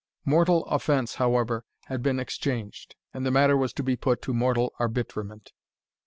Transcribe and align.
Mortal 0.25 0.65
offence, 0.65 1.13
however, 1.21 1.63
had 1.85 2.01
been 2.01 2.19
exchanged, 2.19 2.95
and 3.13 3.23
the 3.23 3.29
matter 3.29 3.55
was 3.55 3.71
to 3.73 3.83
be 3.83 3.95
put 3.95 4.19
to 4.23 4.33
mortal 4.33 4.73
arbitrement. 4.79 5.51